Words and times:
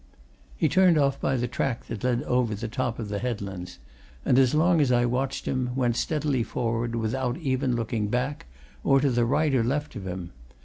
He 0.57 0.67
turned 0.67 0.97
off 0.97 1.21
by 1.21 1.37
the 1.37 1.47
track 1.47 1.85
that 1.85 2.03
led 2.03 2.23
over 2.23 2.55
the 2.55 2.67
top 2.67 2.97
of 2.97 3.09
the 3.09 3.19
headlands, 3.19 3.77
and 4.25 4.39
as 4.39 4.55
long 4.55 4.81
as 4.81 4.91
I 4.91 5.05
watched 5.05 5.45
him 5.45 5.75
went 5.75 5.95
steadily 5.95 6.41
forward 6.41 6.95
without 6.95 7.37
even 7.37 7.75
looking 7.75 8.07
back, 8.07 8.47
or 8.83 8.99
to 8.99 9.11
the 9.11 9.25
right 9.25 9.53
or 9.53 9.63
left 9.63 9.95
of 9.95 10.07
him. 10.07 10.31